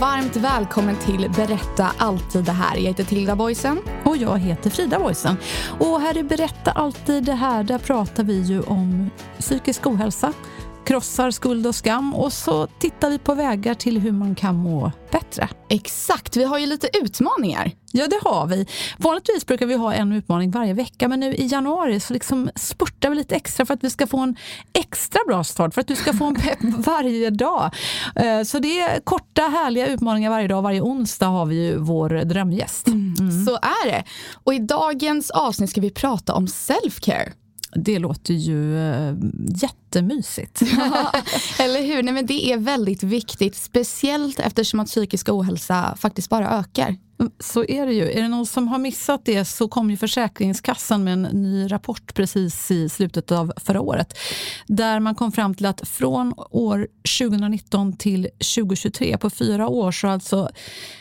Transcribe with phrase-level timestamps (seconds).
[0.00, 2.76] Varmt välkommen till Berätta alltid det här.
[2.76, 3.78] Jag heter Tilda Boysen.
[4.04, 5.36] Och jag heter Frida Boysen.
[5.78, 10.32] Och här i Berätta alltid det här, där pratar vi ju om psykisk ohälsa,
[10.90, 14.92] krossar skuld och skam och så tittar vi på vägar till hur man kan må
[15.12, 15.48] bättre.
[15.68, 17.72] Exakt, vi har ju lite utmaningar.
[17.92, 18.66] Ja, det har vi.
[18.98, 23.10] Vanligtvis brukar vi ha en utmaning varje vecka, men nu i januari så liksom spurtar
[23.10, 24.36] vi lite extra för att vi ska få en
[24.72, 27.70] extra bra start, för att du ska få en pepp varje dag.
[28.16, 30.62] Eh, Så det är korta, härliga utmaningar varje dag.
[30.62, 32.86] Varje onsdag har vi ju vår drömgäst.
[33.46, 34.04] Så är det.
[34.44, 37.32] Och i dagens avsnitt ska vi prata om self-care.
[37.74, 39.14] Det låter ju eh,
[39.62, 40.62] jättemysigt.
[41.58, 42.02] Eller hur?
[42.02, 46.96] Nej, men det är väldigt viktigt, speciellt eftersom att psykisk ohälsa faktiskt bara ökar.
[47.38, 48.10] Så är det ju.
[48.10, 52.14] Är det någon som har missat det så kom ju Försäkringskassan med en ny rapport
[52.14, 54.18] precis i slutet av förra året.
[54.66, 60.06] Där man kom fram till att från år 2019 till 2023, på fyra år, så
[60.06, 60.50] har alltså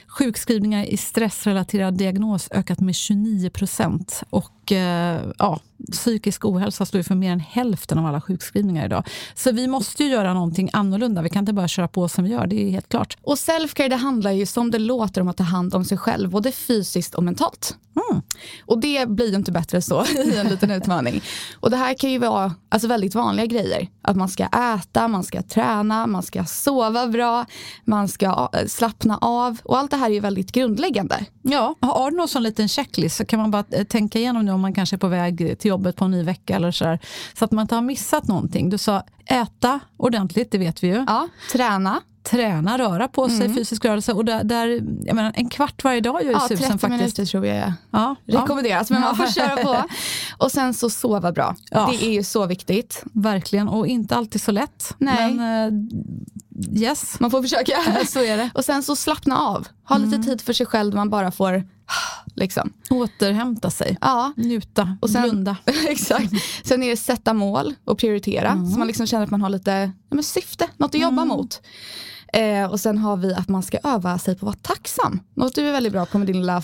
[0.08, 4.24] sjukskrivningar i stressrelaterad diagnos ökat med 29 procent.
[4.30, 5.60] Och eh, ja,
[5.92, 9.08] psykisk ohälsa står för mer än hälften av alla sjukskrivningar idag.
[9.36, 11.22] Så vi måste ju göra någonting annorlunda.
[11.22, 13.18] Vi kan inte bara köra på som vi gör, det är helt klart.
[13.22, 16.30] Och self-care det handlar ju som det låter om att ta hand om sig själv,
[16.30, 17.78] både fysiskt och mentalt.
[18.10, 18.22] Mm.
[18.66, 21.22] Och det blir ju inte bättre så i en liten utmaning.
[21.60, 23.88] Och det här kan ju vara alltså, väldigt vanliga grejer.
[24.02, 27.46] Att man ska äta, man ska träna, man ska sova bra,
[27.86, 29.60] man ska eh, slappna av.
[29.64, 31.26] Och allt det här är ju väldigt grundläggande.
[31.52, 34.52] Ja, har du någon sån liten checklist så kan man bara eh, tänka igenom nu
[34.52, 36.98] om man kanske är på väg till jobbet på en ny vecka eller så
[37.34, 38.70] Så att man inte har missat någonting.
[38.70, 41.06] Du sa äta ordentligt, det vet vi ju.
[41.08, 42.02] Ja, träna.
[42.24, 44.14] Träna, röra på sig, fysisk rörelse.
[44.14, 44.68] Och där, där,
[45.06, 47.00] jag menar, en kvart varje dag gör ju Ja, 30 susen faktiskt.
[47.02, 49.84] minuter tror jag är Ja, ja, rekommenderas, men man får köra på.
[50.46, 51.56] Och sen så sova bra.
[51.72, 51.90] Ja.
[51.92, 53.04] Det är ju så viktigt.
[53.14, 53.68] verkligen.
[53.70, 54.96] Och inte alltid så lätt.
[54.98, 55.34] Nej.
[55.34, 55.90] Men eh,
[56.74, 58.06] yes, Man får försöka.
[58.08, 58.50] så är det.
[58.54, 59.68] Och sen så slappna av.
[59.84, 61.64] Ha lite tid för sig själv, man bara får
[62.36, 62.74] liksom.
[62.90, 65.58] Återhämta sig, Ja, njuta, Och sen- blunda.
[65.88, 66.32] exakt.
[66.64, 68.54] Sen är det sätta mål och prioritera.
[68.74, 71.62] Så man liksom känner att man har lite ja, men syfte, något att jobba mot.
[72.34, 75.20] Eh, och sen har vi att man ska öva sig på att vara tacksam.
[75.34, 76.64] Något du är väldigt bra på med din lilla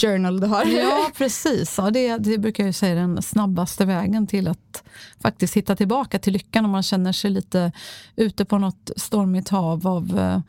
[0.00, 0.64] journal du har.
[0.64, 1.74] Ja, precis.
[1.78, 4.82] Ja, det, det brukar jag säga är den snabbaste vägen till att
[5.20, 7.72] faktiskt hitta tillbaka till lyckan om man känner sig lite
[8.16, 10.40] ute på något stormigt hav av eh,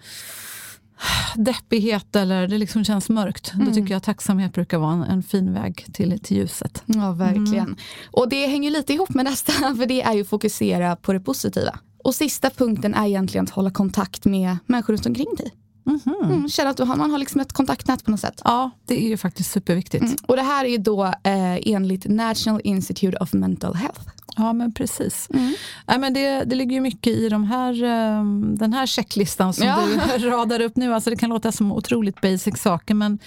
[1.36, 3.52] deppighet eller det liksom känns mörkt.
[3.54, 6.84] Då tycker jag att tacksamhet brukar vara en, en fin väg till, till ljuset.
[6.86, 7.76] Ja, verkligen.
[8.12, 11.80] Och det hänger lite ihop med nästa, för det är ju fokusera på det positiva.
[12.06, 15.54] Och sista punkten är egentligen att hålla kontakt med människor runt omkring dig.
[16.24, 18.42] Mm, känna att du har, man har liksom ett kontaktnät på något sätt.
[18.44, 20.04] Ja, det är ju faktiskt superviktigt.
[20.04, 20.16] Mm.
[20.28, 24.02] Och det här är ju då eh, enligt National Institute of Mental Health.
[24.38, 25.28] Ja, men precis.
[25.88, 28.24] Nej, men det, det ligger ju mycket i de här, eh,
[28.58, 29.80] den här checklistan som Ja.
[30.20, 30.94] du radar upp nu.
[30.94, 33.20] Alltså det kan låta som otroligt basic saker, men,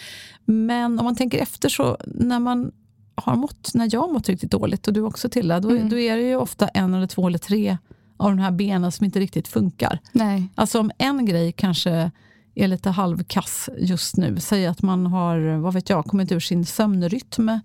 [0.45, 2.73] men om man tänker efter så när man
[3.15, 6.17] har mått, när jag har mått riktigt dåligt och du också Tilla, då, då är
[6.17, 7.79] det ju ofta en eller två eller tre
[8.19, 9.99] av de här benen som inte riktigt funkar.
[10.13, 10.49] Nej.
[10.55, 12.11] Alltså om en grej kanske
[12.59, 14.41] är lite halvkass just nu.
[14.41, 17.61] Säg att man har vad vet jag, kommit ur sin sömnrytm.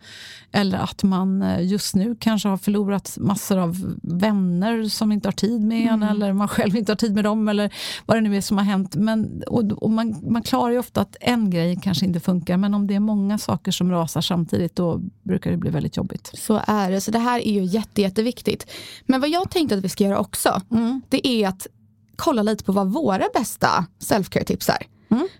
[0.51, 5.33] Eller att man eh, just nu kanske har förlorat massor av vänner som inte har
[5.33, 6.03] tid med en.
[6.03, 7.47] Eller man själv inte har tid med dem.
[7.47, 7.73] Eller
[8.05, 8.95] vad det nu är som har hänt.
[8.95, 12.57] Men, och, och man, man klarar ju ofta att en grej kanske inte funkar.
[12.57, 16.31] Men om det är många saker som rasar samtidigt då brukar det bli väldigt jobbigt.
[16.33, 17.01] Så är det.
[17.01, 18.67] Så det här är ju jätte, jätteviktigt.
[19.05, 20.61] Men vad jag tänkte att vi ska göra också,
[21.09, 21.67] det är att
[22.15, 24.87] kolla lite på vad våra bästa self-care-tips är.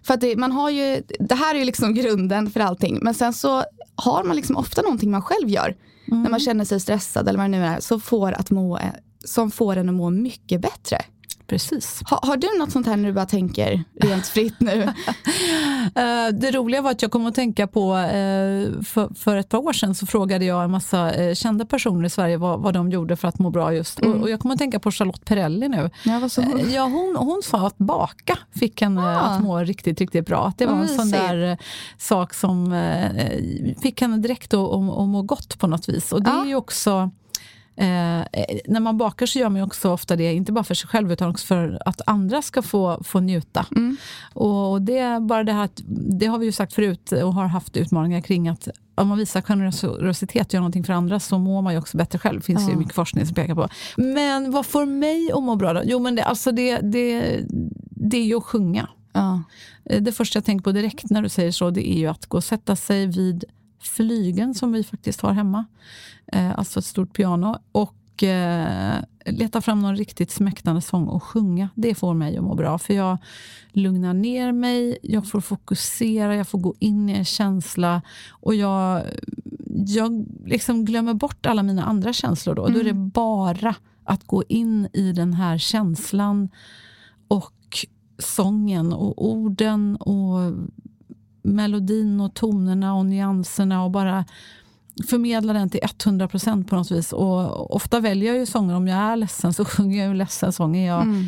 [0.03, 2.99] För att det, man har ju, det här är ju liksom grunden för allting.
[3.01, 3.63] Men sen så
[3.95, 5.75] har man liksom ofta någonting man själv gör.
[6.05, 7.79] När man känner sig stressad eller vad det nu är.
[7.79, 8.79] Så får att må
[9.25, 10.97] som får en att må mycket bättre.
[11.53, 12.01] Precis.
[12.09, 14.93] Ha, har du något sånt här när du bara tänker rent fritt nu?
[15.95, 19.57] Eh, det roliga var att jag kom att tänka på, eh, för, för ett par
[19.57, 22.89] år sedan så frågade jag en massa eh, kända personer i Sverige vad, vad de
[22.91, 23.99] gjorde för att må bra just.
[23.99, 24.21] Mm.
[24.21, 25.89] Och, jag kommer att tänka på Charlotte Perrelli nu.
[26.05, 29.19] Ja, vad så Ja, hon, hon sa att baka fick henne Ah.
[29.19, 30.47] att må riktigt, riktigt bra.
[30.47, 31.57] Att det var en sån där
[31.97, 32.75] sak som
[33.81, 36.11] fick henne direkt att, att, att må gott på något vis.
[36.11, 36.41] Och det Ja.
[36.43, 37.11] är ju också
[37.75, 38.25] Eh, eh,
[38.67, 41.11] när man bakar så gör man ju också ofta det, inte bara för sig själv
[41.11, 43.65] utan också för att andra ska få, få njuta.
[43.75, 43.97] Mm.
[44.33, 45.69] Och det, bara det, här,
[46.19, 49.41] det har vi ju sagt förut och har haft utmaningar kring att om man visar
[49.41, 52.39] generositet och gör någonting för andra så mår man ju också bättre själv.
[52.39, 52.77] Det finns ju Ja.
[52.79, 53.67] mycket forskning som pekar på.
[53.97, 55.81] Men vad får mig att må bra då?
[55.85, 57.39] Jo men det, alltså det, det,
[57.89, 58.89] det är ju att sjunga.
[59.13, 59.43] Ja.
[59.85, 62.25] Eh, Det första jag tänker på direkt när du säger så, det är ju att
[62.25, 63.43] gå och sätta sig vid
[63.87, 65.65] flygen som vi faktiskt har hemma.
[66.27, 67.57] Eh, alltså ett stort piano.
[67.71, 71.69] Och eh, leta fram någon riktigt smäktande sång och sjunga.
[71.75, 72.77] Det får mig att må bra.
[72.77, 73.17] För jag
[73.71, 78.01] lugnar ner mig, jag får fokusera, jag får gå in i en känsla.
[78.29, 79.03] Och jag,
[79.87, 82.67] jag liksom glömmer bort alla mina andra känslor då.
[82.67, 86.49] Då är det bara att gå in i den här känslan
[87.27, 87.53] och
[88.19, 90.53] sången och orden och
[91.43, 94.25] melodin och tonerna och nyanserna och bara
[95.07, 97.13] förmedla den till 100 procent på något vis.
[97.13, 100.53] Och ofta väljer jag ju sånger, om jag är ledsen så sjunger jag ju ledsen
[100.53, 100.77] sång.
[100.77, 101.25] Är jag, Mm.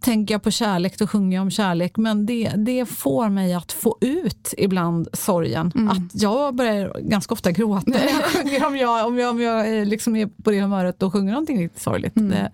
[0.00, 1.96] Tänker jag på kärlek då sjunger jag om kärlek.
[1.96, 5.72] Men det, det får mig att få ut ibland sorgen.
[5.74, 5.88] Mm.
[5.88, 7.92] Att jag börjar ganska ofta gråta
[8.44, 11.32] jag om jag, om jag, om jag eh, liksom är på det humöret och sjunger
[11.32, 12.16] någonting riktigt sorgligt.
[12.16, 12.30] Mm.
[12.30, 12.52] Det,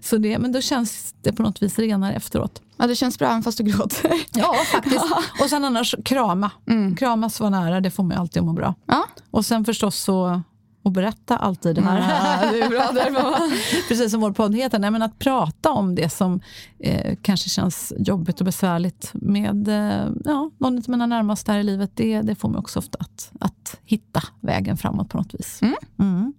[0.00, 2.62] så det, men då känns det på något vis renare efteråt.
[2.80, 4.12] Ja, det känns bra även fast du gråter.
[4.32, 5.04] Ja, faktiskt.
[5.42, 6.50] Och sen annars krama.
[6.70, 6.96] Mm.
[6.96, 8.74] Kramas vara nära, det får mig alltid att må bra.
[8.86, 9.04] Ja.
[9.30, 10.42] Och sen förstås så
[10.82, 11.98] och berätta alltid det här.
[12.44, 13.36] Ja, det är bra där, mamma.
[13.88, 14.78] Precis som vår podd heter.
[14.78, 16.40] Nej, men att prata om det som
[16.78, 21.62] eh, kanske känns jobbigt och besvärligt med eh, ja, någon av mina närmaste här i
[21.62, 21.90] livet.
[21.94, 25.58] Det, det får mig också ofta att, att hitta vägen framåt på något vis.
[25.62, 25.74] Mm.
[25.98, 26.32] Mm.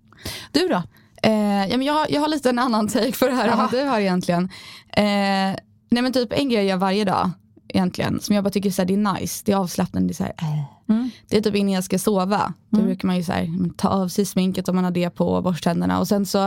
[0.52, 0.84] Du då?
[1.24, 3.58] Eh, ja, men jag, har- jag har lite en annan take på det här än
[3.58, 4.50] vad du har egentligen.
[4.90, 5.56] Eh,
[5.92, 7.32] nej men typ en grej jag gör varje dag
[7.68, 10.08] egentligen, som jag bara tycker så här, det är nice, det är avslappnande.
[10.08, 10.64] Det är, så här, äh.
[10.90, 11.10] Mm.
[11.28, 12.54] det är typ innan jag ska sova.
[12.70, 15.10] Då brukar man ju så här, men ta av sig sminket om man har det
[15.10, 16.00] på, borsta tänderna.
[16.00, 16.40] Och sen så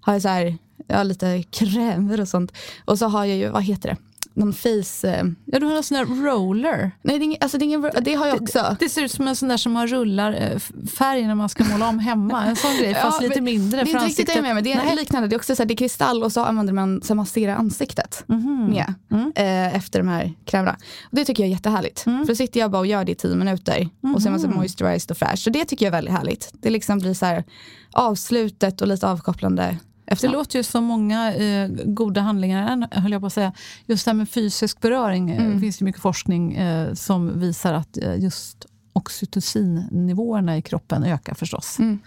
[0.00, 2.52] har jag så här, jag har lite krämer och sånt.
[2.84, 3.96] Och så har jag ju, vad heter det?
[4.36, 5.08] Någon face...
[5.08, 6.90] Eh, Ja, du har en sån där roller.
[7.02, 8.76] nej, det, är alltså, det, är ingen, det har jag också.
[8.80, 10.58] Det ser ut som en sån där som har rullar eh,
[10.98, 12.44] färg när man ska måla om hemma.
[12.44, 14.72] En sån grej, fast Ja, lite mindre Det är inte riktigt det med, men det
[14.72, 14.96] är Nej.
[14.96, 15.28] liknande.
[15.28, 17.56] Det är också så här, det är kristall och så använder man så här, massera
[17.56, 18.66] ansiktet Mhm.
[18.70, 18.94] med
[19.36, 20.76] eh, efter de här krämerna.
[21.04, 22.06] Och det tycker jag är jättehärligt.
[22.06, 22.18] Mm.
[22.26, 24.40] För då sitter jag bara och gör det i tio minuter och så är man
[24.40, 25.38] så moisturized och fräsch.
[25.38, 26.50] Så det tycker jag är väldigt härligt.
[26.52, 27.44] Det liksom blir så här
[27.92, 30.28] avslutet och lite avkopplande Det efter.
[30.28, 33.52] låter ju som många eh, goda handlingar, höll jag på att säga.
[33.86, 35.54] Just det här med fysisk beröring, eh, Mm.
[35.54, 41.34] det finns ju mycket forskning eh, som visar att eh, just oxytocinnivåerna i kroppen ökar
[41.34, 41.78] förstås.
[41.78, 41.98] Mm.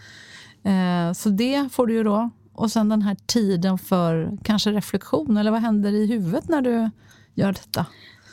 [0.63, 2.29] Eh, så det får du ju då.
[2.53, 6.89] Och sen den här tiden för kanske reflektion, eller vad händer i huvudet när du
[7.33, 7.85] gör detta?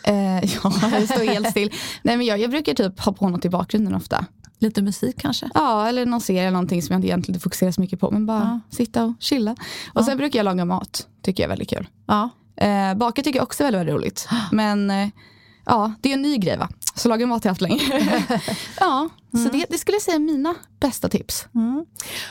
[0.06, 1.70] Eh, ja, det står helt still.
[2.02, 4.26] Nej, men jag, jag brukar typ ha på något i bakgrunden ofta.
[4.58, 5.50] Lite musik kanske?
[5.54, 8.10] Ja, eller någon serie eller någonting som jag inte egentligen fokuserar så mycket på.
[8.10, 9.56] Men bara sitta och chilla.
[9.92, 11.08] Och sen brukar jag laga mat.
[11.22, 11.88] Tycker jag är väldigt kul.
[12.06, 12.30] Ja.
[12.56, 14.28] Eh, baka tycker jag också är väldigt, väldigt roligt.
[14.52, 15.08] Men eh,
[15.66, 16.68] ja, det är en ny grej va?
[16.94, 17.80] Så laga mat har jag haft länge.
[18.80, 21.46] ja, så det, det skulle jag säga är mina bästa tips.
[21.54, 21.86] Mm.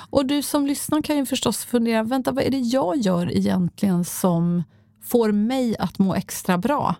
[0.09, 4.05] Och du som lyssnar kan ju förstås fundera, vänta vad är det jag gör egentligen
[4.05, 4.63] som
[5.03, 6.95] får mig att må extra bra?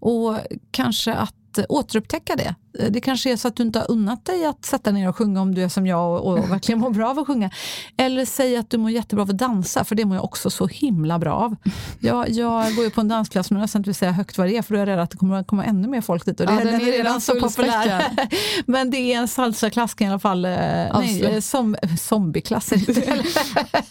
[0.00, 0.38] Och
[0.70, 2.54] kanske att återupptäcka det.
[2.90, 5.40] Det kanske är så att du inte har unnat dig att sätta ner och sjunga
[5.40, 7.50] om du är som jag och, och verkligen mår bra av att sjunga.
[7.96, 10.66] Eller säg att du mår jättebra av att dansa, för det mår jag också så
[10.66, 11.56] himla bra av.
[12.00, 14.56] Jag, jag går ju på en dansklass, men jag nästan inte säga högt vad det
[14.56, 16.40] är, för då är jag rädd att det kommer att komma ännu mer folk dit.
[16.40, 18.04] Och det, Ja, den är redan så populär.
[18.66, 20.44] men det är en salsa-klass i alla fall.
[20.44, 21.34] eh, Nej, Avslöj.
[21.34, 22.92] eh, som, zombieklass är det.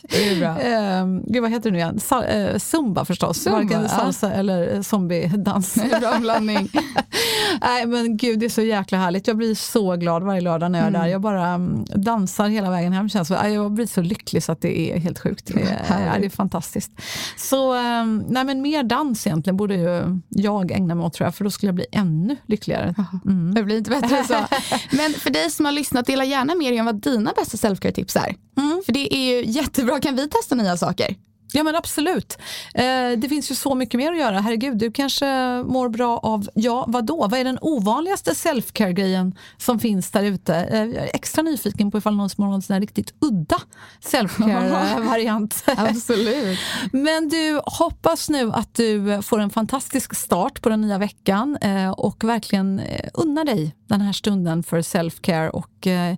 [0.10, 0.60] Det är bra.
[0.60, 2.00] Ehm, gud, vad heter det nu igen?
[2.00, 3.38] Sa, eh, zumba förstås.
[3.38, 3.88] Zumba, Varken ja.
[3.90, 5.76] salsa eller eh, zombiedans.
[6.00, 6.70] Bra blandning.
[7.62, 9.28] Nej men gud det är så jäkla härligt.
[9.28, 11.08] Jag blir så glad varje lördag när jag är där.
[11.08, 13.10] Jag bara mm, dansar hela vägen hem.
[13.10, 15.52] Känns jag blir så lycklig så att det är helt sjukt.
[15.54, 16.92] Det är, det är fantastiskt.
[17.38, 21.36] Så ehm, nej, men mer dans egentligen borde ju jag ägna mig åt tror jag.
[21.36, 22.96] För då skulle jag bli ännu lyckligare.
[23.26, 23.54] Mm.
[23.54, 24.34] Det blir inte bättre så.
[24.92, 28.16] Men för dig som har lyssnat, dela gärna med dig om vad dina bästa selfcare-tips
[28.16, 28.36] är.
[28.58, 28.82] Mm.
[28.86, 30.00] För det är ju jättebra.
[30.00, 31.16] Kan vi testa nya saker?
[31.54, 32.38] Ja men absolut.
[32.74, 32.84] Eh,
[33.18, 34.40] det finns ju så mycket mer att göra.
[34.40, 35.26] Herregud, du kanske
[35.64, 37.28] mår bra av, ja vadå?
[37.28, 40.56] Vad är den ovanligaste self-care-grejen som finns där ute?
[40.56, 43.60] Eh, jag är extra nyfiken på ifall någon som har någon sån här riktigt udda
[44.02, 45.64] self-care-variant.
[45.78, 46.60] absolut.
[46.92, 51.90] Men du, hoppas nu att du får en fantastisk start på den nya veckan eh,
[51.90, 56.18] och verkligen eh, unnar dig den här stunden för self-care och eh,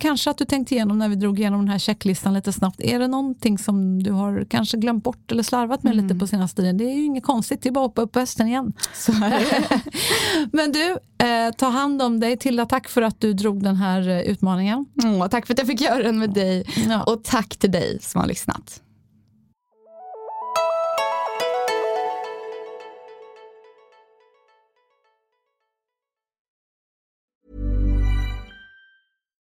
[0.00, 2.80] kanske att du tänkt igenom när vi drog igenom den här checklistan lite snabbt.
[2.80, 6.04] Är det någonting som du har kanske glömt bort eller slarvat med mm.
[6.04, 6.76] lite på senaste tiden?
[6.76, 8.72] Det är ju inget konstigt, det är bara att hoppa upp på hästen igen.
[10.52, 10.90] Men du,
[11.26, 12.36] eh, ta hand om dig.
[12.36, 14.86] Tilda, tack för att du drog den här eh, utmaningen.
[15.04, 17.02] Mm, tack för att jag fick göra den med dig ja.
[17.02, 18.80] och tack till dig som har lyssnat.